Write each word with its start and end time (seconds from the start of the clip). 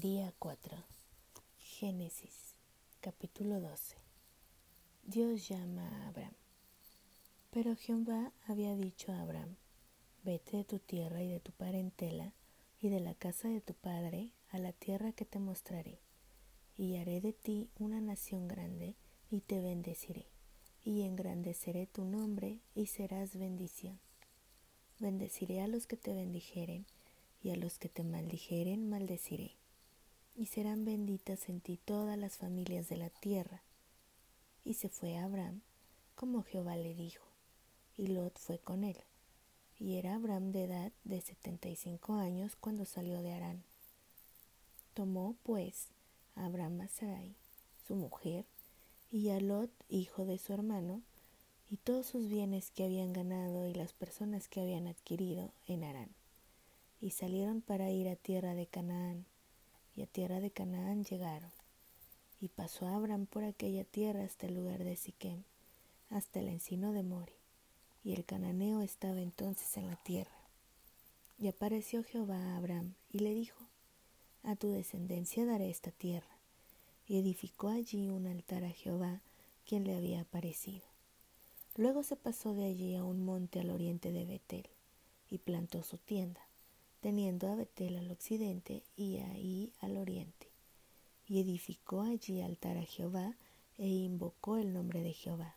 Día 0.00 0.34
4. 0.40 0.76
Génesis, 1.56 2.54
capítulo 3.00 3.60
12. 3.60 3.96
Dios 5.04 5.48
llama 5.48 5.88
a 5.88 6.08
Abraham. 6.08 6.34
Pero 7.50 7.74
Jehová 7.76 8.30
había 8.46 8.76
dicho 8.76 9.10
a 9.10 9.22
Abraham, 9.22 9.56
vete 10.22 10.58
de 10.58 10.64
tu 10.64 10.80
tierra 10.80 11.22
y 11.22 11.30
de 11.30 11.40
tu 11.40 11.52
parentela 11.52 12.34
y 12.78 12.90
de 12.90 13.00
la 13.00 13.14
casa 13.14 13.48
de 13.48 13.62
tu 13.62 13.72
padre 13.72 14.32
a 14.50 14.58
la 14.58 14.72
tierra 14.72 15.12
que 15.12 15.24
te 15.24 15.38
mostraré, 15.38 15.98
y 16.76 16.96
haré 16.96 17.22
de 17.22 17.32
ti 17.32 17.70
una 17.78 18.02
nación 18.02 18.48
grande 18.48 18.96
y 19.30 19.40
te 19.40 19.62
bendeciré, 19.62 20.26
y 20.84 21.04
engrandeceré 21.04 21.86
tu 21.86 22.04
nombre 22.04 22.58
y 22.74 22.88
serás 22.88 23.38
bendición. 23.38 23.98
Bendeciré 24.98 25.62
a 25.62 25.68
los 25.68 25.86
que 25.86 25.96
te 25.96 26.12
bendijeren, 26.12 26.84
y 27.42 27.48
a 27.48 27.56
los 27.56 27.78
que 27.78 27.88
te 27.88 28.02
maldijeren 28.02 28.90
maldeciré 28.90 29.56
y 30.36 30.46
serán 30.46 30.84
benditas 30.84 31.48
en 31.48 31.60
ti 31.60 31.78
todas 31.82 32.18
las 32.18 32.36
familias 32.36 32.88
de 32.88 32.98
la 32.98 33.08
tierra. 33.08 33.62
Y 34.64 34.74
se 34.74 34.90
fue 34.90 35.16
Abraham, 35.16 35.62
como 36.14 36.42
Jehová 36.42 36.76
le 36.76 36.94
dijo, 36.94 37.24
y 37.96 38.08
Lot 38.08 38.38
fue 38.38 38.58
con 38.58 38.84
él. 38.84 38.98
Y 39.78 39.96
era 39.96 40.14
Abraham 40.14 40.52
de 40.52 40.64
edad 40.64 40.92
de 41.04 41.20
setenta 41.22 41.68
y 41.68 41.76
cinco 41.76 42.14
años 42.14 42.56
cuando 42.56 42.84
salió 42.84 43.22
de 43.22 43.32
Harán. 43.32 43.62
Tomó, 44.92 45.36
pues, 45.42 45.88
Abraham 46.34 46.82
a 46.82 46.88
Sarai, 46.88 47.34
su 47.86 47.94
mujer, 47.94 48.44
y 49.10 49.30
a 49.30 49.40
Lot, 49.40 49.70
hijo 49.88 50.26
de 50.26 50.38
su 50.38 50.52
hermano, 50.52 51.00
y 51.70 51.76
todos 51.76 52.06
sus 52.06 52.28
bienes 52.28 52.70
que 52.70 52.84
habían 52.84 53.12
ganado 53.12 53.66
y 53.66 53.74
las 53.74 53.92
personas 53.92 54.48
que 54.48 54.60
habían 54.60 54.86
adquirido 54.86 55.50
en 55.66 55.84
Harán. 55.84 56.10
Y 57.00 57.10
salieron 57.10 57.60
para 57.62 57.90
ir 57.90 58.08
a 58.08 58.16
tierra 58.16 58.54
de 58.54 58.66
Canaán 58.66 59.26
y 59.96 60.02
a 60.02 60.06
tierra 60.06 60.40
de 60.40 60.50
Canaán 60.50 61.04
llegaron. 61.04 61.50
Y 62.38 62.48
pasó 62.48 62.86
Abraham 62.86 63.26
por 63.26 63.44
aquella 63.44 63.84
tierra 63.84 64.22
hasta 64.22 64.46
el 64.46 64.54
lugar 64.54 64.84
de 64.84 64.94
Siquem, 64.94 65.42
hasta 66.10 66.40
el 66.40 66.48
encino 66.48 66.92
de 66.92 67.02
Mori, 67.02 67.32
y 68.04 68.12
el 68.12 68.24
cananeo 68.26 68.82
estaba 68.82 69.20
entonces 69.20 69.76
en 69.78 69.86
la 69.86 69.96
tierra. 69.96 70.36
Y 71.38 71.48
apareció 71.48 72.04
Jehová 72.04 72.36
a 72.36 72.56
Abraham 72.58 72.94
y 73.10 73.20
le 73.20 73.34
dijo, 73.34 73.64
A 74.42 74.54
tu 74.54 74.70
descendencia 74.70 75.46
daré 75.46 75.70
esta 75.70 75.90
tierra. 75.90 76.28
Y 77.08 77.18
edificó 77.18 77.68
allí 77.68 78.08
un 78.08 78.26
altar 78.26 78.64
a 78.64 78.70
Jehová, 78.70 79.22
quien 79.64 79.84
le 79.84 79.96
había 79.96 80.22
aparecido. 80.22 80.84
Luego 81.76 82.02
se 82.02 82.16
pasó 82.16 82.52
de 82.52 82.64
allí 82.64 82.96
a 82.96 83.04
un 83.04 83.24
monte 83.24 83.60
al 83.60 83.70
oriente 83.70 84.12
de 84.12 84.24
Betel, 84.24 84.68
y 85.30 85.38
plantó 85.38 85.82
su 85.82 85.98
tienda 85.98 86.45
teniendo 87.06 87.48
a 87.48 87.54
Betel 87.54 87.98
al 87.98 88.10
occidente 88.10 88.82
y 88.96 89.18
ahí 89.18 89.72
al 89.78 89.96
oriente. 89.96 90.48
Y 91.28 91.40
edificó 91.40 92.00
allí 92.00 92.42
altar 92.42 92.76
a 92.78 92.82
Jehová 92.82 93.36
e 93.78 93.86
invocó 93.86 94.56
el 94.56 94.72
nombre 94.72 95.04
de 95.04 95.12
Jehová. 95.12 95.54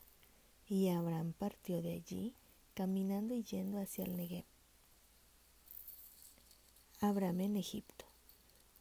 Y 0.67 0.89
Abraham 0.89 1.33
partió 1.33 1.81
de 1.81 1.94
allí, 1.94 2.36
caminando 2.75 3.33
y 3.33 3.41
yendo 3.41 3.81
hacia 3.81 4.06
el 4.06 4.16
Negev. 4.16 4.45
Abraham 7.02 7.41
en 7.41 7.56
Egipto. 7.56 8.06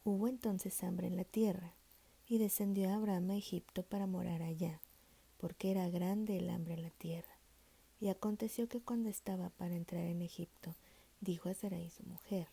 Hubo 0.03 0.27
entonces 0.27 0.83
hambre 0.83 1.07
en 1.07 1.17
la 1.17 1.23
tierra, 1.23 1.73
y 2.27 2.37
descendió 2.37 2.93
Abraham 2.93 3.31
a 3.31 3.35
Egipto 3.35 3.81
para 3.81 4.05
morar 4.05 4.43
allá, 4.43 4.79
porque 5.39 5.71
era 5.71 5.89
grande 5.89 6.37
el 6.37 6.51
hambre 6.51 6.75
en 6.75 6.83
la 6.83 6.91
tierra. 6.91 7.35
Y 7.99 8.09
aconteció 8.09 8.69
que 8.69 8.79
cuando 8.79 9.09
estaba 9.09 9.49
para 9.49 9.75
entrar 9.75 10.03
en 10.03 10.21
Egipto, 10.21 10.75
dijo 11.19 11.49
a 11.49 11.55
Sarai 11.55 11.89
su 11.89 12.03
mujer, 12.03 12.47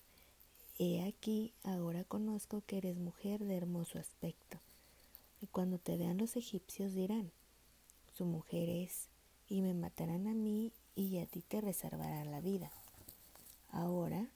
He 0.78 1.02
aquí, 1.04 1.54
ahora 1.64 2.04
conozco 2.04 2.60
que 2.66 2.76
eres 2.76 2.98
mujer 2.98 3.42
de 3.42 3.56
hermoso 3.56 3.98
aspecto. 3.98 4.58
Y 5.40 5.46
cuando 5.46 5.78
te 5.78 5.96
vean 5.96 6.18
los 6.18 6.36
egipcios 6.36 6.92
dirán, 6.92 7.30
su 8.12 8.26
mujer 8.26 8.68
es, 8.68 9.08
y 9.48 9.62
me 9.62 9.72
matarán 9.72 10.26
a 10.26 10.34
mí 10.34 10.72
y 10.94 11.16
a 11.16 11.24
ti 11.24 11.40
te 11.40 11.62
reservarán 11.62 12.30
la 12.30 12.42
vida. 12.42 12.70
Ahora, 13.70 14.28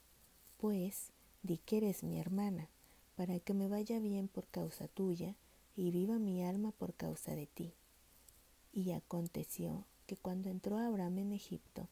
pues, 0.57 1.11
di 1.43 1.59
que 1.59 1.77
eres 1.77 2.03
mi 2.03 2.19
hermana, 2.19 2.69
para 3.17 3.39
que 3.39 3.53
me 3.53 3.69
vaya 3.69 3.99
bien 3.99 4.27
por 4.27 4.47
causa 4.47 4.89
tuya, 4.89 5.35
y 5.77 5.91
viva 5.91 6.19
mi 6.19 6.43
alma 6.43 6.71
por 6.73 6.95
causa 6.95 7.35
de 7.35 7.49
ti. 7.49 7.75
Y 8.73 8.93
aconteció 8.93 9.85
que 10.07 10.17
cuando 10.17 10.49
entró 10.49 10.79
Abraham 10.79 11.19
en 11.19 11.33
Egipto, 11.33 11.87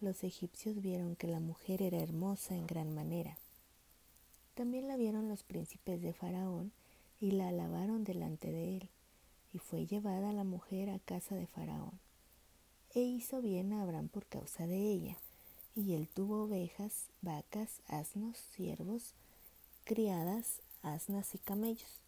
los 0.00 0.24
egipcios 0.24 0.82
vieron 0.82 1.14
que 1.14 1.28
la 1.28 1.38
mujer 1.38 1.82
era 1.82 1.98
hermosa 1.98 2.56
en 2.56 2.66
gran 2.66 2.92
manera 2.96 3.38
también 4.54 4.88
la 4.88 4.96
vieron 4.96 5.28
los 5.28 5.42
príncipes 5.42 6.00
de 6.02 6.12
Faraón 6.12 6.72
y 7.20 7.32
la 7.32 7.48
alabaron 7.48 8.04
delante 8.04 8.50
de 8.50 8.76
él, 8.76 8.88
y 9.52 9.58
fue 9.58 9.86
llevada 9.86 10.32
la 10.32 10.44
mujer 10.44 10.90
a 10.90 10.98
casa 10.98 11.34
de 11.34 11.46
Faraón. 11.46 11.98
E 12.94 13.00
hizo 13.00 13.40
bien 13.40 13.72
a 13.72 13.82
Abraham 13.82 14.08
por 14.08 14.26
causa 14.26 14.66
de 14.66 14.76
ella, 14.76 15.16
y 15.74 15.94
él 15.94 16.08
tuvo 16.08 16.44
ovejas, 16.44 17.06
vacas, 17.22 17.80
asnos, 17.86 18.36
siervos, 18.36 19.14
criadas, 19.84 20.60
asnas 20.82 21.34
y 21.34 21.38
camellos. 21.38 22.00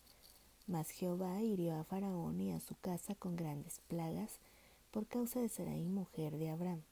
Mas 0.66 0.91
Jehová 0.91 1.43
hirió 1.43 1.75
a 1.78 1.84
Faraón 1.84 2.41
y 2.41 2.53
a 2.53 2.60
su 2.60 2.75
casa 2.77 3.15
con 3.15 3.37
grandes 3.37 3.81
plagas 3.88 4.38
por 4.91 5.06
causa 5.06 5.41
de 5.41 5.49
Sarai, 5.49 5.84
mujer 5.84 6.37
de 6.38 6.50
Abraham. 6.50 6.83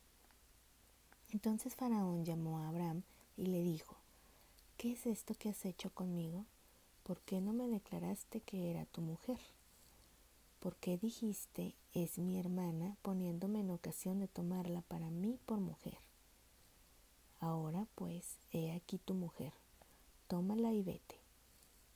Entonces 1.31 1.75
Faraón 1.75 2.25
llamó 2.25 2.59
a 2.59 2.69
Abraham 2.69 3.03
y 3.37 3.47
le 3.47 3.63
dijo, 3.63 4.02
¿qué 4.83 4.91
es 4.91 5.07
esto 5.07 5.37
que 5.39 5.49
has 5.49 5.65
hecho 5.65 5.91
conmigo? 5.91 6.45
¿Por 7.05 7.21
qué 7.21 7.41
no 7.41 7.53
me 7.53 7.69
declaraste 7.69 8.41
que 8.41 8.69
era 8.69 8.85
tu 8.87 9.01
mujer? 9.01 9.39
¿Por 10.59 10.75
qué 10.75 10.99
dijiste, 10.99 11.77
es 11.95 12.19
mi 12.19 12.37
hermana, 12.37 12.97
poniéndome 13.01 13.61
en 13.61 13.71
ocasión 13.71 14.19
de 14.19 14.27
tomarla 14.27 14.81
para 14.81 15.09
mí 15.09 15.39
por 15.47 15.61
mujer? 15.61 15.99
Ahora 17.39 17.87
pues, 17.95 18.39
he 18.51 18.73
aquí 18.73 18.99
tu 18.99 19.15
mujer, 19.15 19.53
tómala 20.27 20.73
y 20.73 20.83
vete. 20.83 21.15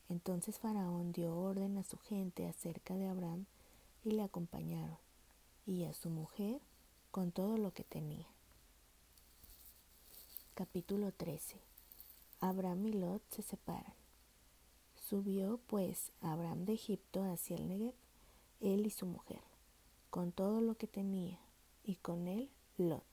Entonces 0.08 0.60
Faraón 0.60 1.10
dio 1.10 1.36
orden 1.36 1.78
a 1.78 1.82
su 1.82 1.98
gente 1.98 2.46
acerca 2.46 2.94
de 2.94 3.08
Abraham 3.08 3.46
y 4.04 4.12
le 4.12 4.22
acompañaron, 4.22 4.98
y 5.66 5.86
a 5.86 5.92
su 5.92 6.08
mujer 6.08 6.60
con 7.10 7.32
todo 7.32 7.58
lo 7.58 7.72
que 7.72 7.82
tenía. 7.82 8.28
Capítulo 10.54 11.10
13 11.10 11.75
Abraham 12.48 12.86
y 12.86 12.92
Lot 12.92 13.22
se 13.30 13.42
separan. 13.42 13.94
Subió 14.94 15.60
pues 15.66 16.12
Abraham 16.20 16.64
de 16.64 16.74
Egipto 16.74 17.24
hacia 17.24 17.56
el 17.56 17.68
Negev, 17.68 17.94
él 18.60 18.86
y 18.86 18.90
su 18.90 19.06
mujer, 19.06 19.42
con 20.10 20.32
todo 20.32 20.60
lo 20.60 20.76
que 20.76 20.86
tenía, 20.86 21.38
y 21.84 21.96
con 21.96 22.28
él 22.28 22.50
Lot. 22.76 23.04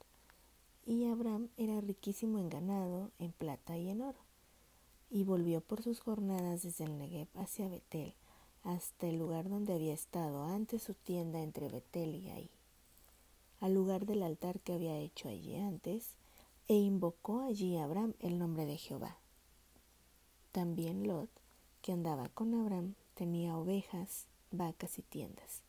Y 0.86 1.06
Abraham 1.06 1.50
era 1.58 1.80
riquísimo 1.82 2.40
en 2.40 2.50
ganado, 2.50 3.12
en 3.20 3.32
plata 3.32 3.78
y 3.78 3.90
en 3.90 4.02
oro. 4.02 4.20
Y 5.10 5.24
volvió 5.24 5.62
por 5.62 5.82
sus 5.82 6.00
jornadas 6.00 6.64
desde 6.64 6.86
el 6.86 6.98
Negev 6.98 7.28
hacia 7.36 7.70
Betel, 7.70 8.14
hasta 8.64 9.08
el 9.08 9.18
lugar 9.18 9.50
donde 9.50 9.74
había 9.74 9.94
estado 9.94 10.46
antes 10.46 10.84
su 10.84 10.94
tienda 10.94 11.42
entre 11.42 11.70
Betel 11.70 12.16
y 12.16 12.30
ahí, 12.30 12.52
al 13.60 13.74
lugar 13.74 14.06
del 14.06 14.24
altar 14.24 14.60
que 14.60 14.74
había 14.74 14.98
hecho 14.98 15.30
allí 15.30 15.56
antes, 15.56 16.16
e 16.68 16.76
invocó 16.76 17.42
allí 17.42 17.78
Abraham 17.78 18.14
el 18.20 18.40
nombre 18.40 18.66
de 18.66 18.78
Jehová. 18.78 19.18
También 20.54 21.08
Lot, 21.08 21.32
que 21.82 21.94
andaba 21.94 22.30
con 22.30 22.54
Abraham, 22.54 22.94
tenía 23.16 23.58
ovejas, 23.58 24.28
vacas 24.52 25.00
y 25.00 25.02
tiendas, 25.02 25.64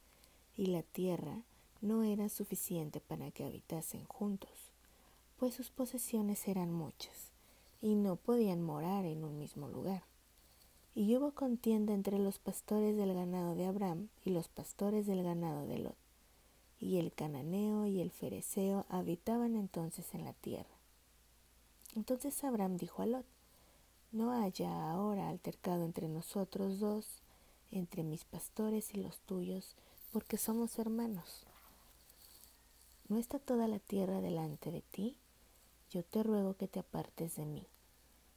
y 0.59 0.67
la 0.67 0.83
tierra 0.83 1.41
no 1.81 2.03
era 2.03 2.29
suficiente 2.29 3.01
para 3.01 3.31
que 3.31 3.47
habitasen 3.47 4.05
juntos, 4.05 4.51
pues 5.39 5.55
sus 5.55 5.71
posesiones 5.71 6.47
eran 6.49 6.71
muchas, 6.71 7.31
y 7.81 7.95
no 7.95 8.17
podían 8.17 8.61
morar 8.61 9.07
en 9.07 9.25
un 9.25 9.39
mismo 9.39 9.69
lugar. 9.69 10.03
Y 10.95 11.17
hubo 11.17 11.31
contienda 11.31 11.95
entre 11.95 12.19
los 12.19 12.39
pastores 12.39 12.95
del 12.95 13.15
ganado 13.15 13.55
de 13.55 13.65
Abraham 13.65 14.11
y 14.23 14.33
los 14.33 14.49
pastores 14.49 15.07
del 15.07 15.23
ganado 15.23 15.67
de 15.67 15.79
Lot, 15.79 15.97
y 16.79 16.99
el 16.99 17.11
cananeo 17.15 17.87
y 17.87 18.03
el 18.03 18.11
fereceo 18.11 18.85
habitaban 18.91 19.57
entonces 19.57 20.15
en 20.15 20.27
la 20.27 20.35
tierra. 20.35 20.77
Entonces 21.97 22.45
Abraham 22.45 22.77
dijo 22.77 23.01
a 23.01 23.07
Lot, 23.07 23.25
no 24.15 24.31
haya 24.31 24.93
ahora 24.93 25.29
altercado 25.29 25.85
entre 25.85 26.09
nosotros 26.09 26.79
dos, 26.79 27.21
entre 27.73 28.05
mis 28.05 28.25
pastores 28.25 28.95
y 28.95 29.03
los 29.03 29.19
tuyos, 29.19 29.75
porque 30.13 30.39
somos 30.39 30.79
hermanos. 30.79 31.45
¿No 33.09 33.19
está 33.19 33.41
toda 33.41 33.67
la 33.67 33.81
tierra 33.81 34.21
delante 34.21 34.71
de 34.71 34.83
ti? 34.83 35.17
Yo 35.91 36.05
te 36.05 36.23
ruego 36.23 36.55
que 36.55 36.69
te 36.69 36.79
apartes 36.79 37.35
de 37.35 37.45
mí. 37.45 37.67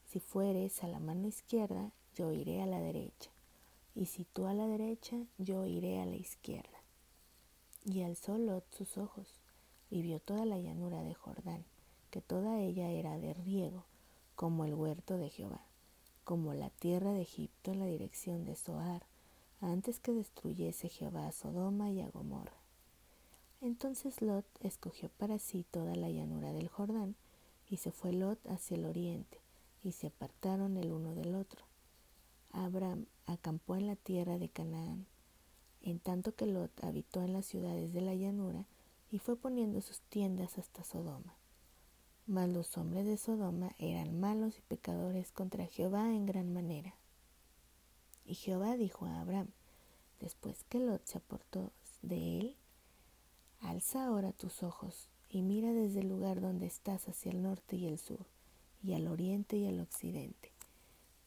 Si 0.08 0.20
fueres 0.20 0.84
a 0.84 0.88
la 0.88 0.98
mano 0.98 1.28
izquierda, 1.28 1.92
yo 2.16 2.32
iré 2.32 2.64
a 2.64 2.66
la 2.66 2.80
derecha, 2.80 3.30
y 3.94 4.08
si 4.08 4.26
tú 4.26 4.48
a 4.48 4.56
la 4.56 4.66
derecha, 4.66 5.18
yo 5.38 5.68
iré 5.68 6.02
a 6.02 6.08
la 6.08 6.16
izquierda. 6.16 6.82
Y 7.86 8.02
alzó 8.02 8.40
Lot 8.40 8.66
sus 8.74 8.98
ojos, 8.98 9.28
y 9.92 10.02
vio 10.02 10.20
toda 10.20 10.44
la 10.46 10.58
llanura 10.58 11.04
de 11.04 11.14
Jordán, 11.14 11.66
que 12.10 12.22
toda 12.22 12.60
ella 12.62 12.90
era 12.90 13.20
de 13.20 13.36
riego, 13.36 13.86
como 14.38 14.64
el 14.64 14.74
huerto 14.74 15.18
de 15.18 15.30
Jehová 15.30 15.68
como 16.28 16.54
la 16.54 16.70
tierra 16.72 17.14
de 17.14 17.22
Egipto 17.22 17.72
en 17.72 17.80
la 17.80 17.86
dirección 17.86 18.44
de 18.44 18.58
Zoar, 18.58 19.06
antes 19.62 20.02
que 20.02 20.12
destruyese 20.12 20.90
Jehová 20.90 21.26
a 21.26 21.32
Sodoma 21.32 21.90
y 21.90 22.02
a 22.02 22.10
Gomorra. 22.10 22.58
Entonces 23.62 24.22
Lot 24.22 24.46
escogió 24.60 25.08
para 25.08 25.40
sí 25.40 25.66
toda 25.72 25.96
la 25.96 26.10
llanura 26.10 26.52
del 26.52 26.68
Jordán, 26.68 27.16
y 27.70 27.78
se 27.78 27.94
fue 27.94 28.12
Lot 28.12 28.46
hacia 28.48 28.76
el 28.76 28.84
oriente, 28.84 29.40
y 29.82 29.94
se 29.94 30.08
apartaron 30.08 30.76
el 30.76 30.92
uno 30.92 31.16
del 31.16 31.34
otro. 31.34 31.64
Abraham 32.52 33.06
acampó 33.26 33.78
en 33.78 33.88
la 33.88 33.96
tierra 33.96 34.38
de 34.38 34.50
Canaán, 34.50 35.06
en 35.82 36.00
tanto 36.00 36.36
que 36.36 36.46
Lot 36.46 36.84
habitó 36.84 37.24
en 37.24 37.32
las 37.32 37.46
ciudades 37.46 37.94
de 37.94 38.02
la 38.02 38.16
llanura, 38.16 38.66
y 39.12 39.20
fue 39.20 39.38
poniendo 39.38 39.80
sus 39.80 40.02
tiendas 40.02 40.58
hasta 40.58 40.84
Sodoma. 40.84 41.37
Mas 42.28 42.50
los 42.50 42.78
hombres 42.78 43.06
de 43.06 43.18
Sodoma 43.18 43.74
eran 43.80 44.20
malos 44.20 44.58
y 44.58 44.62
pecadores 44.62 45.32
contra 45.32 45.66
Jehová 45.66 46.14
en 46.14 46.26
gran 46.26 46.54
manera. 46.54 46.94
Y 48.26 48.36
Jehová 48.36 48.76
dijo 48.76 49.06
a 49.06 49.22
Abraham, 49.22 49.48
después 50.20 50.66
que 50.66 50.80
Lot 50.80 51.06
se 51.06 51.20
aportó 51.20 51.72
de 52.02 52.40
él, 52.40 52.56
alza 53.62 54.06
ahora 54.06 54.34
tus 54.34 54.62
ojos 54.62 55.08
y 55.30 55.42
mira 55.42 55.72
desde 55.72 56.02
el 56.02 56.10
lugar 56.10 56.42
donde 56.42 56.66
estás 56.66 57.08
hacia 57.08 57.32
el 57.32 57.42
norte 57.42 57.78
y 57.78 57.88
el 57.88 57.98
sur, 57.98 58.26
y 58.84 58.94
al 58.94 59.08
oriente 59.08 59.58
y 59.58 59.68
al 59.68 59.80
occidente, 59.80 60.52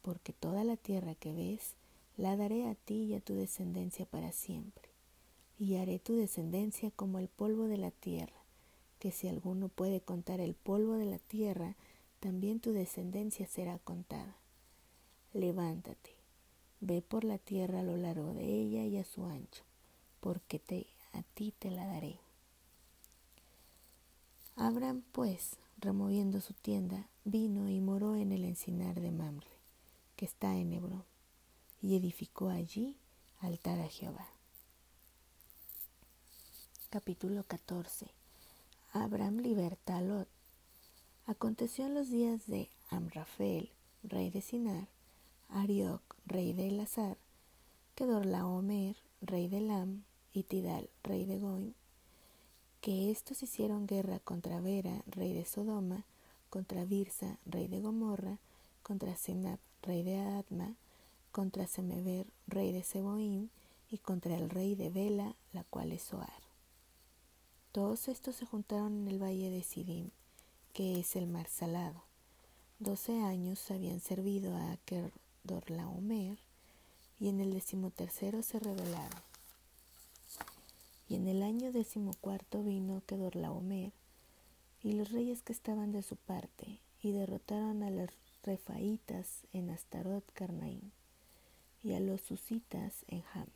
porque 0.03 0.33
toda 0.33 0.65
la 0.65 0.77
tierra 0.77 1.15
que 1.15 1.33
ves 1.33 1.75
la 2.17 2.37
daré 2.37 2.69
a 2.69 2.75
ti 2.75 3.05
y 3.05 3.15
a 3.15 3.21
tu 3.21 3.35
descendencia 3.35 4.07
para 4.07 4.33
siempre, 4.33 4.91
y 5.59 5.77
haré 5.77 5.99
tu 5.99 6.15
descendencia 6.15 6.91
como 6.91 7.19
el 7.19 7.29
polvo 7.29 7.65
de 7.65 7.79
la 7.79 7.91
tierra, 7.91 8.40
que 9.01 9.11
si 9.11 9.27
alguno 9.29 9.69
puede 9.69 10.03
contar 10.03 10.41
el 10.41 10.55
polvo 10.55 10.93
de 10.95 11.07
la 11.07 11.19
tierra, 11.19 11.75
también 12.21 12.61
tu 12.61 12.73
descendencia 12.73 13.47
será 13.47 13.79
contada. 13.79 14.37
Levántate, 15.33 16.15
ve 16.81 17.01
por 17.01 17.25
la 17.25 17.39
tierra 17.39 17.81
a 17.81 17.83
lo 17.83 17.97
largo 17.97 18.35
de 18.35 18.45
ella 18.45 18.85
y 18.85 18.99
a 18.99 19.05
su 19.05 19.25
ancho, 19.25 19.65
porque 20.21 20.59
te, 20.59 20.87
a 21.15 21.23
ti 21.23 21.55
te 21.59 21.71
la 21.71 21.87
daré. 21.87 22.19
Abraham, 24.55 25.03
pues, 25.13 25.57
removiendo 25.79 26.43
su 26.43 26.53
tienda, 26.53 27.09
vino 27.25 27.71
y 27.71 27.81
moró 27.81 28.17
en 28.17 28.33
el 28.33 28.45
encinar 28.45 29.01
de 29.01 29.11
Mamre, 29.11 29.49
que 30.17 30.27
está 30.27 30.55
en 30.57 30.75
Hebrón, 30.75 31.05
y 31.81 31.97
edificó 31.97 32.51
allí 32.51 32.97
altar 33.39 33.81
a 33.81 33.89
Jehová. 33.89 34.29
Capítulo 36.91 37.45
14 37.45 38.20
Abraham 38.93 39.39
liberta 39.39 39.99
a 39.99 40.01
Lot. 40.01 40.29
Aconteció 41.27 41.87
en 41.87 41.95
los 41.95 42.11
días 42.11 42.47
de 42.49 42.69
Amrafel, 42.91 43.71
rey 44.03 44.31
de 44.31 44.41
Sinar, 44.41 44.89
Arioc, 45.49 46.03
rey 46.27 46.53
de 46.53 46.69
Elazar, 46.69 47.17
Kedorlaomer, 47.95 48.97
rey 49.21 49.47
de 49.49 49.61
Lam, 49.61 50.03
y 50.33 50.45
Tidal, 50.45 50.89
rey 51.03 51.25
de 51.25 51.39
Goim, 51.39 51.75
que 52.81 53.11
estos 53.11 53.43
hicieron 53.43 53.87
guerra 53.87 54.19
contra 54.19 54.61
Vera, 54.61 55.03
rey 55.07 55.35
de 55.35 55.45
Sodoma, 55.45 56.05
contra 56.49 56.85
Birsa, 56.85 57.39
rey 57.47 57.69
de 57.69 57.81
Gomorra, 57.81 58.39
contra 58.83 59.17
Senab, 59.17 59.59
rey 59.83 60.03
de 60.03 60.19
Adma, 60.19 60.75
contra 61.33 61.67
Semeber, 61.67 62.27
rey 62.47 62.73
de 62.73 62.83
Seboim, 62.83 63.51
y 63.91 63.99
contra 63.99 64.37
el 64.37 64.51
rey 64.51 64.75
de 64.75 64.91
Bela, 64.91 65.35
la 65.53 65.65
cual 65.65 65.93
es 65.93 66.03
Soar. 66.03 66.50
Todos 67.73 68.09
estos 68.09 68.35
se 68.35 68.47
juntaron 68.47 69.03
en 69.03 69.09
el 69.09 69.23
valle 69.23 69.49
de 69.49 69.63
Sidim, 69.63 70.11
que 70.73 70.99
es 70.99 71.15
el 71.15 71.29
mar 71.29 71.47
salado. 71.47 72.03
Doce 72.81 73.23
años 73.23 73.71
habían 73.71 74.01
servido 74.01 74.57
a 74.57 74.77
Kedorlaomer, 74.87 76.37
y 77.21 77.29
en 77.29 77.41
el 77.41 77.55
decimotercero 77.55 78.43
se 78.43 78.59
rebelaron. 78.59 79.23
Y 81.09 81.15
en 81.15 81.29
el 81.29 81.45
año 81.45 81.71
decimocuarto 81.71 82.65
vino 82.65 83.05
Kedorlaomer, 83.07 83.93
y 84.83 84.95
los 84.95 85.13
reyes 85.13 85.43
que 85.43 85.53
estaban 85.53 85.93
de 85.93 86.03
su 86.03 86.17
parte, 86.17 86.81
y 87.01 87.13
derrotaron 87.13 87.85
a 87.85 87.91
los 87.91 88.11
refaitas 88.43 89.45
en 89.53 89.71
Astarot 89.71 90.25
Carnaim, 90.33 90.91
y 91.85 91.93
a 91.93 92.01
los 92.01 92.21
susitas 92.21 93.05
en 93.07 93.23
Ham, 93.33 93.47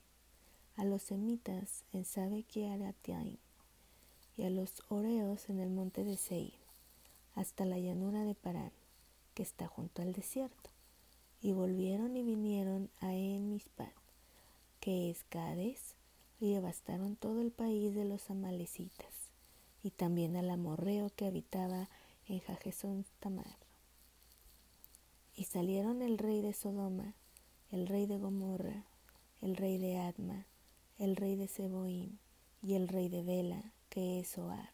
a 0.76 0.84
los 0.84 1.02
semitas 1.02 1.82
en 1.92 2.04
Sabequiaratiaim, 2.04 3.38
y 4.36 4.44
a 4.44 4.50
los 4.50 4.82
Oreos 4.88 5.48
en 5.48 5.60
el 5.60 5.70
monte 5.70 6.04
de 6.04 6.16
Seir, 6.16 6.54
hasta 7.34 7.64
la 7.64 7.78
llanura 7.78 8.24
de 8.24 8.34
Parán, 8.34 8.72
que 9.34 9.42
está 9.42 9.66
junto 9.66 10.02
al 10.02 10.12
desierto. 10.12 10.70
Y 11.40 11.52
volvieron 11.52 12.16
y 12.16 12.22
vinieron 12.22 12.90
a 13.00 13.14
Enmispat, 13.14 13.92
que 14.80 15.10
es 15.10 15.24
Cades, 15.24 15.94
y 16.40 16.52
devastaron 16.52 17.16
todo 17.16 17.40
el 17.40 17.50
país 17.50 17.94
de 17.94 18.04
los 18.04 18.30
amalecitas, 18.30 19.14
y 19.82 19.90
también 19.90 20.36
al 20.36 20.50
amorreo 20.50 21.10
que 21.14 21.26
habitaba 21.26 21.88
en 22.28 22.40
Jajesón 22.40 23.04
Tamar. 23.20 23.58
Y 25.36 25.44
salieron 25.44 26.00
el 26.00 26.18
rey 26.18 26.40
de 26.40 26.52
Sodoma, 26.52 27.14
el 27.70 27.86
rey 27.86 28.06
de 28.06 28.18
Gomorra, 28.18 28.84
el 29.42 29.56
rey 29.56 29.78
de 29.78 29.98
Adma, 29.98 30.46
el 30.98 31.16
rey 31.16 31.36
de 31.36 31.48
Seboim 31.48 32.18
y 32.62 32.74
el 32.74 32.88
rey 32.88 33.08
de 33.08 33.22
Bela, 33.22 33.73
que 33.94 34.18
es 34.18 34.36
Oar, 34.38 34.70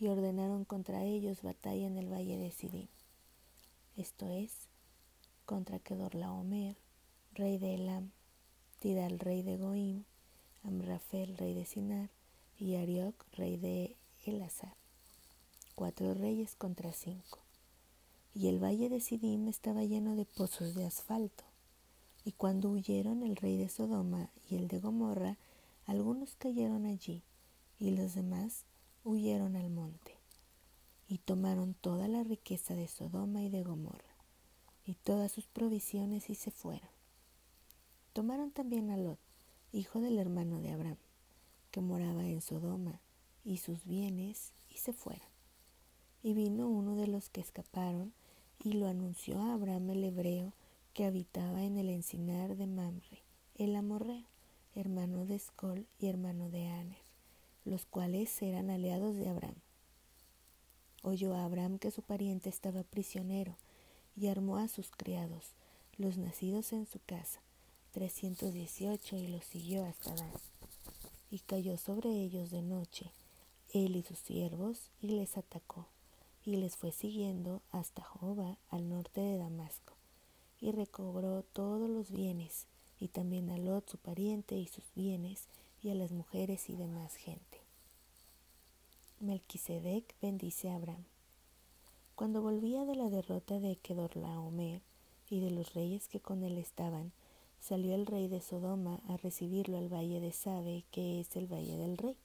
y 0.00 0.08
ordenaron 0.08 0.64
contra 0.64 1.04
ellos 1.04 1.42
batalla 1.42 1.86
en 1.86 1.98
el 1.98 2.10
valle 2.10 2.38
de 2.38 2.50
Sidim. 2.50 2.88
Esto 3.98 4.30
es, 4.30 4.50
contra 5.44 5.78
Kedorlaomer, 5.78 6.74
rey 7.34 7.58
de 7.58 7.74
Elam, 7.74 8.12
Tidal, 8.80 9.18
rey 9.18 9.42
de 9.42 9.58
Goim, 9.58 10.04
Amrafel, 10.64 11.36
rey 11.36 11.52
de 11.52 11.66
Sinar, 11.66 12.08
y 12.58 12.76
Arioc, 12.76 13.26
rey 13.32 13.58
de 13.58 13.94
Elazar. 14.24 14.74
Cuatro 15.74 16.14
reyes 16.14 16.54
contra 16.54 16.94
cinco. 16.94 17.40
Y 18.34 18.48
el 18.48 18.58
valle 18.58 18.88
de 18.88 19.00
Sidim 19.00 19.48
estaba 19.48 19.84
lleno 19.84 20.16
de 20.16 20.24
pozos 20.24 20.74
de 20.74 20.86
asfalto. 20.86 21.44
Y 22.24 22.32
cuando 22.32 22.70
huyeron 22.70 23.22
el 23.22 23.36
rey 23.36 23.58
de 23.58 23.68
Sodoma 23.68 24.30
y 24.48 24.56
el 24.56 24.68
de 24.68 24.80
Gomorra, 24.80 25.36
algunos 25.84 26.36
cayeron 26.36 26.86
allí 26.86 27.22
y 27.78 27.90
los 27.90 28.14
demás 28.14 28.64
huyeron 29.04 29.56
al 29.56 29.70
monte 29.70 30.16
y 31.08 31.18
tomaron 31.18 31.74
toda 31.74 32.08
la 32.08 32.24
riqueza 32.24 32.74
de 32.74 32.88
Sodoma 32.88 33.42
y 33.42 33.50
de 33.50 33.62
Gomorra 33.62 34.16
y 34.84 34.94
todas 34.94 35.32
sus 35.32 35.46
provisiones 35.46 36.30
y 36.30 36.34
se 36.34 36.50
fueron. 36.50 36.88
Tomaron 38.12 38.50
también 38.50 38.90
a 38.90 38.96
Lot, 38.96 39.18
hijo 39.72 40.00
del 40.00 40.18
hermano 40.18 40.60
de 40.60 40.70
Abraham, 40.70 40.98
que 41.70 41.80
moraba 41.80 42.24
en 42.24 42.40
Sodoma, 42.40 43.00
y 43.44 43.58
sus 43.58 43.84
bienes 43.84 44.52
y 44.70 44.78
se 44.78 44.92
fueron. 44.92 45.28
Y 46.22 46.34
vino 46.34 46.68
uno 46.68 46.96
de 46.96 47.06
los 47.06 47.28
que 47.28 47.40
escaparon 47.40 48.12
y 48.58 48.72
lo 48.72 48.88
anunció 48.88 49.40
a 49.40 49.52
Abraham 49.52 49.90
el 49.90 50.04
hebreo 50.04 50.52
que 50.94 51.04
habitaba 51.04 51.62
en 51.62 51.76
el 51.76 51.90
encinar 51.90 52.56
de 52.56 52.66
Mamre, 52.66 53.22
el 53.54 53.76
amorreo, 53.76 54.26
hermano 54.74 55.26
de 55.26 55.36
Escol 55.36 55.86
y 55.98 56.08
hermano 56.08 56.48
de 56.48 56.66
Aner 56.66 57.05
los 57.66 57.84
cuales 57.84 58.40
eran 58.40 58.70
aliados 58.70 59.16
de 59.16 59.28
Abraham. 59.28 59.56
Oyó 61.02 61.34
a 61.34 61.44
Abraham 61.44 61.78
que 61.78 61.90
su 61.90 62.02
pariente 62.02 62.48
estaba 62.48 62.84
prisionero 62.84 63.56
y 64.16 64.28
armó 64.28 64.56
a 64.56 64.68
sus 64.68 64.90
criados, 64.90 65.52
los 65.98 66.16
nacidos 66.16 66.72
en 66.72 66.86
su 66.86 67.00
casa, 67.04 67.40
trescientos 67.92 68.52
dieciocho, 68.52 69.16
y 69.16 69.26
los 69.26 69.44
siguió 69.44 69.84
hasta 69.84 70.14
Dan. 70.14 70.30
Y 71.30 71.40
cayó 71.40 71.76
sobre 71.76 72.10
ellos 72.10 72.50
de 72.50 72.62
noche, 72.62 73.10
él 73.72 73.96
y 73.96 74.02
sus 74.02 74.18
siervos, 74.18 74.90
y 75.00 75.08
les 75.08 75.36
atacó, 75.36 75.86
y 76.44 76.56
les 76.56 76.76
fue 76.76 76.92
siguiendo 76.92 77.62
hasta 77.72 78.02
Joba, 78.02 78.58
al 78.70 78.88
norte 78.88 79.20
de 79.20 79.38
Damasco, 79.38 79.94
y 80.60 80.70
recobró 80.70 81.42
todos 81.42 81.90
los 81.90 82.10
bienes, 82.10 82.66
y 83.00 83.08
también 83.08 83.50
a 83.50 83.58
Lot 83.58 83.90
su 83.90 83.98
pariente 83.98 84.56
y 84.56 84.66
sus 84.66 84.84
bienes, 84.94 85.48
y 85.82 85.90
a 85.90 85.94
las 85.94 86.12
mujeres 86.12 86.68
y 86.68 86.76
demás 86.76 87.14
gente. 87.16 87.60
Melquisedec 89.20 90.14
bendice 90.20 90.70
a 90.70 90.76
Abraham. 90.76 91.04
Cuando 92.14 92.42
volvía 92.42 92.84
de 92.84 92.96
la 92.96 93.10
derrota 93.10 93.60
de 93.60 93.76
Kedorlaomer 93.76 94.82
y 95.28 95.40
de 95.40 95.50
los 95.50 95.74
reyes 95.74 96.08
que 96.08 96.20
con 96.20 96.42
él 96.42 96.58
estaban, 96.58 97.12
salió 97.60 97.94
el 97.94 98.06
rey 98.06 98.28
de 98.28 98.40
Sodoma 98.40 99.00
a 99.08 99.16
recibirlo 99.16 99.78
al 99.78 99.92
valle 99.92 100.20
de 100.20 100.32
Sabe, 100.32 100.84
que 100.90 101.20
es 101.20 101.36
el 101.36 101.46
valle 101.46 101.76
del 101.76 101.96
rey. 101.96 102.16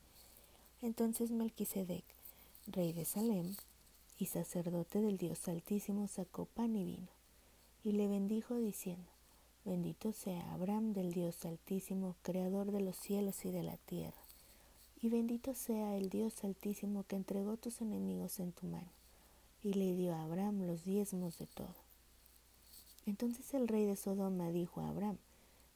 Entonces 0.81 1.31
Melquisedec, 1.31 2.05
rey 2.67 2.93
de 2.93 3.05
Salem 3.05 3.55
y 4.17 4.27
sacerdote 4.27 5.01
del 5.01 5.17
Dios 5.17 5.47
Altísimo, 5.47 6.07
sacó 6.07 6.45
pan 6.45 6.75
y 6.75 6.83
vino, 6.83 7.07
y 7.83 7.91
le 7.91 8.07
bendijo 8.07 8.57
diciendo, 8.57 9.10
Bendito 9.63 10.11
sea 10.11 10.53
Abraham 10.53 10.93
del 10.93 11.13
Dios 11.13 11.45
Altísimo, 11.45 12.15
Creador 12.23 12.71
de 12.71 12.81
los 12.81 12.95
cielos 12.95 13.45
y 13.45 13.51
de 13.51 13.61
la 13.61 13.77
tierra. 13.77 14.17
Y 15.01 15.09
bendito 15.09 15.53
sea 15.53 15.95
el 15.97 16.09
Dios 16.09 16.43
Altísimo 16.43 17.03
que 17.03 17.15
entregó 17.15 17.57
tus 17.57 17.79
enemigos 17.79 18.39
en 18.39 18.53
tu 18.53 18.65
mano, 18.65 18.89
y 19.61 19.73
le 19.73 19.95
dio 19.95 20.15
a 20.15 20.23
Abraham 20.23 20.65
los 20.65 20.83
diezmos 20.83 21.37
de 21.37 21.45
todo. 21.45 21.75
Entonces 23.05 23.53
el 23.53 23.67
rey 23.67 23.85
de 23.85 23.95
Sodoma 23.95 24.49
dijo 24.49 24.81
a 24.81 24.89
Abraham, 24.89 25.17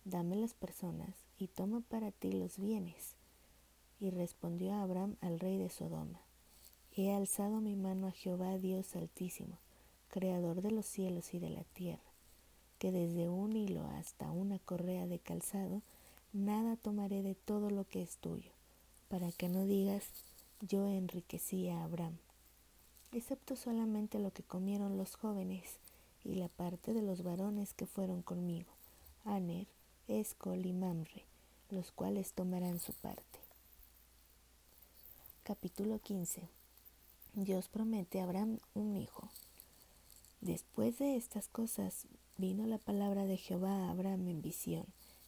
dame 0.03 0.35
las 0.35 0.55
personas 0.55 1.15
y 1.37 1.47
toma 1.47 1.81
para 1.81 2.11
ti 2.11 2.31
los 2.31 2.57
bienes. 2.57 3.15
Y 3.99 4.09
respondió 4.09 4.73
Abraham 4.73 5.15
al 5.21 5.39
rey 5.39 5.57
de 5.57 5.69
Sodoma, 5.69 6.21
he 6.95 7.13
alzado 7.13 7.61
mi 7.61 7.75
mano 7.75 8.07
a 8.07 8.11
Jehová 8.11 8.57
Dios 8.57 8.95
altísimo, 8.95 9.59
creador 10.09 10.61
de 10.61 10.71
los 10.71 10.87
cielos 10.87 11.33
y 11.35 11.39
de 11.39 11.49
la 11.51 11.63
tierra, 11.63 12.04
que 12.77 12.91
desde 12.91 13.29
un 13.29 13.55
hilo 13.55 13.85
hasta 13.97 14.31
una 14.31 14.59
correa 14.59 15.07
de 15.07 15.19
calzado, 15.19 15.81
nada 16.33 16.75
tomaré 16.75 17.23
de 17.23 17.35
todo 17.35 17.69
lo 17.69 17.85
que 17.85 18.01
es 18.01 18.17
tuyo, 18.17 18.51
para 19.09 19.31
que 19.31 19.49
no 19.49 19.65
digas, 19.65 20.03
yo 20.61 20.87
enriquecí 20.87 21.69
a 21.69 21.83
Abraham, 21.83 22.17
excepto 23.11 23.55
solamente 23.55 24.19
lo 24.19 24.31
que 24.31 24.43
comieron 24.43 24.97
los 24.97 25.15
jóvenes 25.15 25.77
y 26.23 26.35
la 26.35 26.49
parte 26.49 26.93
de 26.93 27.01
los 27.01 27.23
varones 27.23 27.73
que 27.73 27.85
fueron 27.85 28.21
conmigo, 28.21 28.71
Aner, 29.23 29.67
Escol 30.07 30.65
y 30.65 30.73
Mamre, 30.73 31.23
los 31.69 31.91
cuales 31.91 32.33
tomarán 32.33 32.79
su 32.79 32.93
parte. 32.93 33.39
Capítulo 35.43 35.99
15 35.99 36.49
Dios 37.35 37.67
promete 37.67 38.21
a 38.21 38.23
Abraham 38.23 38.59
un 38.73 38.95
hijo. 38.95 39.29
Después 40.39 40.97
de 40.99 41.17
estas 41.17 41.49
cosas 41.49 42.05
vino 42.37 42.65
la 42.65 42.77
palabra 42.77 43.25
de 43.25 43.37
Jehová 43.37 43.85
a 43.85 43.91
Abraham 43.91 44.27
en 44.27 44.41
visión, 44.41 44.85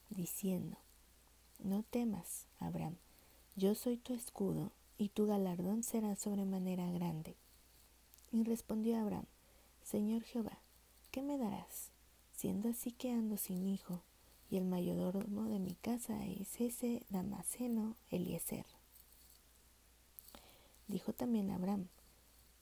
diciendo, 0.09 0.77
No 1.59 1.83
temas, 1.83 2.47
Abraham, 2.59 2.97
yo 3.55 3.75
soy 3.75 3.97
tu 3.97 4.13
escudo, 4.13 4.71
y 4.97 5.09
tu 5.09 5.27
galardón 5.27 5.83
será 5.83 6.15
sobremanera 6.15 6.91
grande. 6.91 7.35
Y 8.31 8.43
respondió 8.43 8.97
Abraham, 8.97 9.25
Señor 9.83 10.23
Jehová, 10.23 10.59
¿qué 11.11 11.21
me 11.21 11.37
darás? 11.37 11.91
Siendo 12.33 12.69
así 12.69 12.91
que 12.91 13.11
ando 13.11 13.37
sin 13.37 13.67
hijo, 13.67 14.01
y 14.49 14.57
el 14.57 14.65
mayordomo 14.65 15.45
de 15.45 15.59
mi 15.59 15.75
casa 15.75 16.25
es 16.25 16.59
ese 16.59 17.03
Damaseno 17.09 17.95
Eliezer. 18.11 18.65
Dijo 20.87 21.13
también 21.13 21.51
Abraham, 21.51 21.87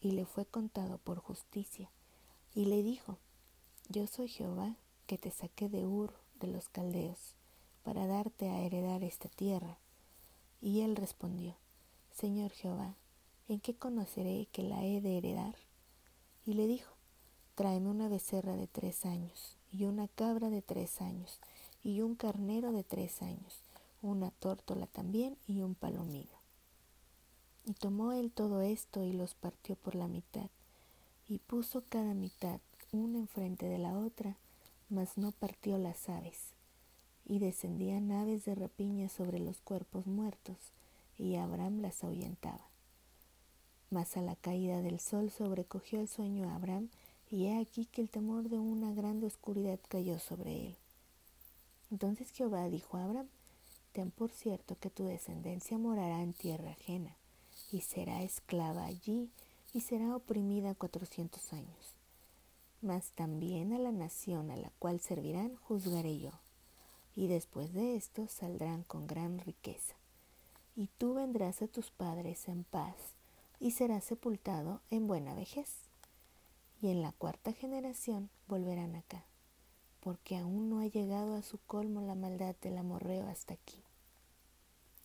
y 0.00 0.12
le 0.12 0.24
fue 0.24 0.46
contado 0.46 0.98
por 0.98 1.18
justicia. 1.18 1.90
Y 2.54 2.66
le 2.66 2.82
dijo, 2.82 3.18
Yo 3.88 4.06
soy 4.06 4.28
Jehová, 4.28 4.76
que 5.06 5.18
te 5.18 5.30
saqué 5.30 5.68
de 5.68 5.86
Ur 5.86 6.14
de 6.40 6.46
los 6.46 6.68
caldeos, 6.68 7.34
para 7.82 8.06
darte 8.06 8.48
a 8.48 8.60
heredar 8.60 9.02
esta 9.04 9.28
tierra. 9.28 9.78
Y 10.60 10.80
él 10.80 10.96
respondió, 10.96 11.56
Señor 12.12 12.50
Jehová, 12.50 12.96
¿en 13.48 13.60
qué 13.60 13.74
conoceré 13.74 14.48
que 14.52 14.62
la 14.62 14.84
he 14.84 15.00
de 15.00 15.18
heredar? 15.18 15.54
Y 16.44 16.54
le 16.54 16.66
dijo, 16.66 16.94
Tráeme 17.54 17.90
una 17.90 18.08
becerra 18.08 18.56
de 18.56 18.66
tres 18.66 19.04
años, 19.04 19.56
y 19.72 19.84
una 19.84 20.08
cabra 20.08 20.48
de 20.48 20.62
tres 20.62 21.00
años, 21.02 21.40
y 21.82 22.00
un 22.00 22.14
carnero 22.14 22.72
de 22.72 22.84
tres 22.84 23.22
años, 23.22 23.60
una 24.02 24.30
tórtola 24.30 24.86
también 24.86 25.36
y 25.46 25.60
un 25.60 25.74
palomino. 25.74 26.39
Y 27.70 27.74
tomó 27.74 28.10
él 28.10 28.32
todo 28.32 28.62
esto 28.62 29.04
y 29.04 29.12
los 29.12 29.34
partió 29.34 29.76
por 29.76 29.94
la 29.94 30.08
mitad, 30.08 30.50
y 31.28 31.38
puso 31.38 31.84
cada 31.88 32.14
mitad 32.14 32.58
una 32.90 33.18
enfrente 33.18 33.66
de 33.66 33.78
la 33.78 33.96
otra, 33.96 34.36
mas 34.88 35.16
no 35.16 35.30
partió 35.30 35.78
las 35.78 36.08
aves. 36.08 36.52
Y 37.24 37.38
descendían 37.38 38.10
aves 38.10 38.44
de 38.44 38.56
rapiña 38.56 39.08
sobre 39.08 39.38
los 39.38 39.60
cuerpos 39.60 40.08
muertos, 40.08 40.56
y 41.16 41.36
Abraham 41.36 41.80
las 41.80 42.02
ahuyentaba. 42.02 42.66
Mas 43.88 44.16
a 44.16 44.22
la 44.22 44.34
caída 44.34 44.82
del 44.82 44.98
sol 44.98 45.30
sobrecogió 45.30 46.00
el 46.00 46.08
sueño 46.08 46.48
a 46.50 46.56
Abraham, 46.56 46.88
y 47.30 47.46
he 47.46 47.60
aquí 47.60 47.86
que 47.86 48.02
el 48.02 48.08
temor 48.08 48.48
de 48.48 48.58
una 48.58 48.92
grande 48.92 49.28
oscuridad 49.28 49.78
cayó 49.88 50.18
sobre 50.18 50.66
él. 50.66 50.76
Entonces 51.92 52.32
Jehová 52.32 52.68
dijo 52.68 52.96
a 52.96 53.04
Abraham, 53.04 53.28
Ten 53.92 54.10
por 54.10 54.32
cierto 54.32 54.76
que 54.80 54.90
tu 54.90 55.04
descendencia 55.04 55.78
morará 55.78 56.20
en 56.20 56.32
tierra 56.32 56.72
ajena, 56.72 57.16
y 57.70 57.82
será 57.82 58.22
esclava 58.22 58.84
allí, 58.84 59.30
y 59.72 59.82
será 59.82 60.16
oprimida 60.16 60.74
cuatrocientos 60.74 61.52
años. 61.52 61.94
Mas 62.82 63.12
también 63.12 63.72
a 63.72 63.78
la 63.78 63.92
nación 63.92 64.50
a 64.50 64.56
la 64.56 64.70
cual 64.78 65.00
servirán 65.00 65.56
juzgaré 65.56 66.18
yo, 66.18 66.32
y 67.14 67.28
después 67.28 67.72
de 67.72 67.96
esto 67.96 68.26
saldrán 68.26 68.82
con 68.82 69.06
gran 69.06 69.38
riqueza. 69.38 69.94
Y 70.74 70.88
tú 70.98 71.14
vendrás 71.14 71.62
a 71.62 71.68
tus 71.68 71.90
padres 71.90 72.48
en 72.48 72.64
paz, 72.64 72.96
y 73.60 73.72
serás 73.72 74.04
sepultado 74.04 74.80
en 74.90 75.06
buena 75.06 75.34
vejez. 75.34 75.68
Y 76.80 76.88
en 76.88 77.02
la 77.02 77.12
cuarta 77.12 77.52
generación 77.52 78.30
volverán 78.48 78.96
acá, 78.96 79.26
porque 80.00 80.38
aún 80.38 80.70
no 80.70 80.80
ha 80.80 80.86
llegado 80.86 81.34
a 81.34 81.42
su 81.42 81.58
colmo 81.58 82.00
la 82.00 82.14
maldad 82.14 82.56
del 82.62 82.78
amorreo 82.78 83.28
hasta 83.28 83.54
aquí. 83.54 83.84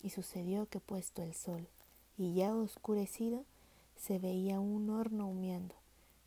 Y 0.01 0.11
sucedió 0.11 0.67
que 0.67 0.79
puesto 0.79 1.21
el 1.21 1.33
sol, 1.33 1.67
y 2.17 2.33
ya 2.33 2.55
oscurecido, 2.55 3.43
se 3.97 4.19
veía 4.19 4.59
un 4.59 4.89
horno 4.89 5.27
humeando 5.27 5.75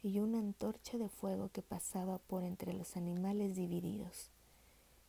y 0.02 0.20
una 0.20 0.38
antorcha 0.38 0.98
de 0.98 1.08
fuego 1.08 1.50
que 1.50 1.62
pasaba 1.62 2.18
por 2.18 2.44
entre 2.44 2.72
los 2.72 2.96
animales 2.96 3.56
divididos. 3.56 4.30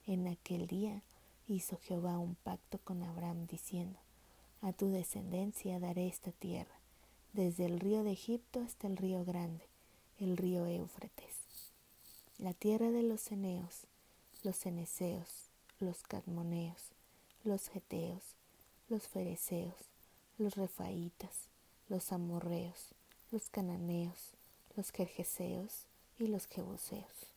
En 0.05 0.27
aquel 0.27 0.67
día 0.67 1.03
hizo 1.47 1.77
Jehová 1.77 2.17
un 2.17 2.35
pacto 2.35 2.79
con 2.79 3.03
Abraham 3.03 3.47
diciendo, 3.47 3.99
A 4.61 4.73
tu 4.73 4.89
descendencia 4.89 5.79
daré 5.79 6.07
esta 6.07 6.31
tierra, 6.31 6.79
desde 7.33 7.65
el 7.65 7.79
río 7.79 8.03
de 8.03 8.11
Egipto 8.11 8.61
hasta 8.61 8.87
el 8.87 8.97
río 8.97 9.23
grande, 9.25 9.65
el 10.19 10.37
río 10.37 10.65
Éufrates, 10.65 11.35
la 12.37 12.53
tierra 12.53 12.91
de 12.91 13.03
los 13.03 13.21
ceneos, 13.21 13.87
los 14.43 14.57
ceneseos, 14.57 15.49
los 15.79 16.03
cadmoneos, 16.03 16.91
los 17.43 17.67
geteos, 17.69 18.35
los 18.89 19.07
fereceos, 19.07 19.75
los 20.39 20.55
refaitas, 20.55 21.49
los 21.89 22.13
amorreos, 22.13 22.95
los 23.29 23.49
cananeos, 23.49 24.37
los 24.75 24.91
jerjeseos 24.91 25.85
y 26.17 26.27
los 26.27 26.47
jebuseos. 26.47 27.35